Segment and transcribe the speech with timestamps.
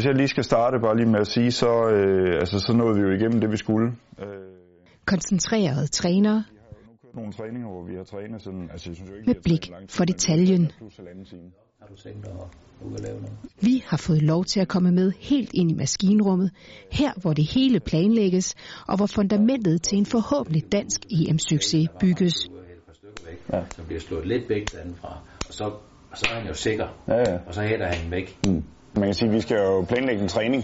[0.00, 2.94] hvis jeg lige skal starte bare lige med at sige, så, øh, altså, så nåede
[2.96, 3.92] vi jo igennem det, vi skulle.
[4.18, 4.26] Øh,
[5.06, 6.44] Koncentrerede trænere
[7.14, 10.04] nogle træninger, hvor vi har trænet sådan, altså jeg synes jo ikke, med blik for
[10.04, 10.72] detaljen.
[13.60, 16.50] Vi har fået lov til at komme med helt ind i maskinrummet,
[16.92, 18.54] her hvor det hele planlægges,
[18.88, 22.34] og hvor fundamentet til en forhåbentlig dansk EM-succes bygges.
[23.52, 23.62] Ja.
[23.76, 24.64] så bliver slået lidt væk
[25.00, 25.64] fra, og så,
[26.10, 27.38] og så er han jo sikker, Ja, ja.
[27.46, 28.38] og så hætter han væk.
[28.94, 30.62] Man kan sige, at vi skal jo planlægge en træning,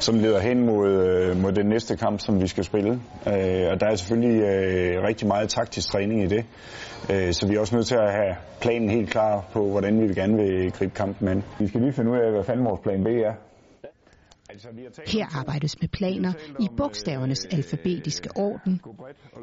[0.00, 2.90] som leder hen mod, øh, mod den næste kamp, som vi skal spille.
[3.26, 6.44] Øh, og der er selvfølgelig øh, rigtig meget taktisk træning i det.
[7.12, 10.14] Øh, så vi er også nødt til at have planen helt klar på, hvordan vi
[10.14, 11.42] gerne vil gribe kampen an.
[11.58, 13.34] Vi skal lige finde ud af, hvad fanden vores plan B er.
[14.50, 14.68] Altså,
[15.06, 18.80] Her arbejdes med planer i bogstavernes alfabetiske orden,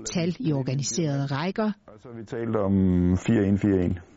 [0.06, 4.13] tal i organiserede rækker Og så har vi talt om 4-1-4-1.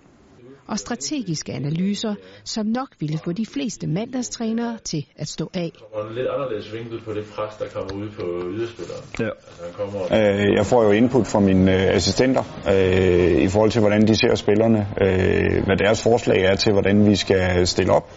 [0.69, 5.73] Og strategiske analyser, som nok ville få de fleste mandagstrænere til at stå af.
[5.93, 8.25] Og en lidt anderledes vinkel på det pres, der kommer ud på
[8.57, 9.05] yderspilleren.
[9.21, 9.25] Ja.
[9.25, 13.71] Altså, han kommer Øh, Jeg får jo input fra mine øh, assistenter øh, i forhold
[13.71, 17.93] til, hvordan de ser spillerne, øh, hvad deres forslag er til, hvordan vi skal stille
[17.93, 18.11] op,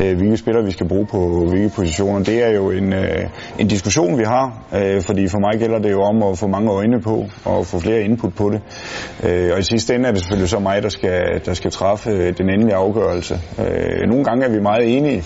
[0.00, 2.24] øh, hvilke spillere vi skal bruge på hvilke positioner.
[2.24, 5.90] Det er jo en, øh, en diskussion, vi har, øh, fordi for mig gælder det
[5.90, 8.60] jo om at få mange øjne på og få flere input på det.
[9.24, 12.32] Øh, og i sidste ende er det selvfølgelig så mig, der skal, der skal træffe
[12.32, 13.34] den endelige afgørelse.
[13.64, 15.22] Øh, nogle gange er vi meget enige,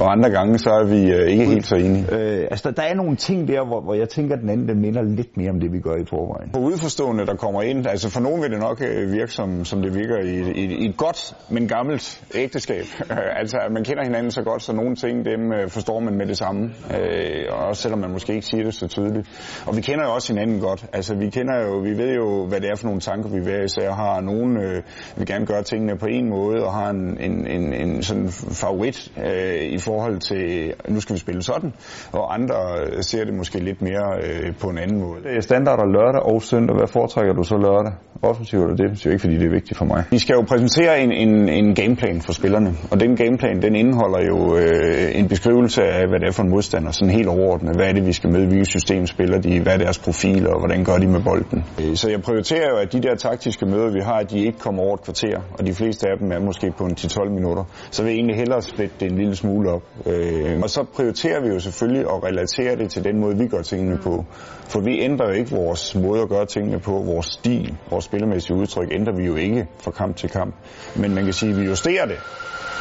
[0.00, 2.04] og andre gange så er vi øh, ikke helt så enige.
[2.12, 4.80] Øh, altså, der, er nogle ting der, hvor, hvor jeg tænker, at den anden den
[4.80, 6.50] minder lidt mere om det, vi gør i forvejen.
[6.52, 9.82] på udforstående, der kommer ind, altså for nogen vil det nok øh, virke som, som
[9.82, 12.84] det virker i, i, i et godt, men gammelt ægteskab.
[13.40, 16.26] altså at man kender hinanden så godt, så nogle ting, dem øh, forstår man med
[16.26, 16.62] det samme.
[16.98, 19.26] Øh, og også selvom man måske ikke siger det så tydeligt.
[19.66, 20.86] Og vi kender jo også hinanden godt.
[20.92, 23.62] Altså vi kender jo, vi ved jo, hvad det er for nogle tanker, vi hver
[23.64, 24.20] især har.
[24.20, 24.82] Nogen øh,
[25.16, 28.28] vil gerne gøre tingene på en måde, og har en, en, en, en sådan
[28.62, 31.72] favorit øh, i forhold til, nu skal vi spille sådan.
[32.12, 32.56] Og andre
[33.02, 35.22] ser det måske lidt mere øh, på en anden måde.
[35.22, 36.76] Det er standarder lørdag og søndag.
[36.76, 37.92] Hvad foretrækker du så lørdag?
[38.22, 39.12] Offensivt eller defensivt?
[39.12, 40.04] Ikke fordi det er vigtigt for mig.
[40.10, 42.70] Vi skal jo præsentere en, en, en gameplan for spillerne.
[42.90, 46.50] Og den gameplan, den indeholder jo øh, en beskrivelse af, hvad det er for en
[46.50, 46.90] modstander.
[46.90, 47.76] Sådan helt overordnet.
[47.76, 48.46] Hvad er det, vi skal med?
[48.46, 49.60] Hvilke system spiller de?
[49.60, 50.50] Hvad er deres profiler?
[50.50, 51.64] Og hvordan gør de med bolden?
[51.80, 54.58] Øh, Så jeg prioriterer jo, at de der taktiske møder, vi har, at de ikke
[54.58, 55.38] kommer over et kvarter.
[55.58, 57.64] Og de fleste af dem er måske på en 10-12 minutter.
[57.90, 59.82] Så vil jeg egentlig hellere splitte det en lille smule op.
[60.06, 63.62] Øh, Og så prioriterer vi jo selvfølgelig at relatere det til den måde, vi gør
[63.62, 64.24] tingene på.
[64.68, 66.90] For vi ændrer jo ikke vores måde at gøre tingene på.
[66.90, 70.54] Vores stil, vores spillemæssige udtryk ændrer vi jo ikke fra kamp til kamp.
[70.96, 72.18] Men man kan sige, at vi justerer det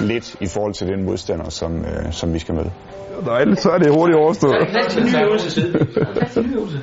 [0.01, 2.65] lidt i forhold til den modstander, som, øh, som vi skal med.
[3.25, 4.55] Dejligt, så er det hurtigt overstået.
[4.71, 4.93] Plads
[6.33, 6.77] til ny øvelse.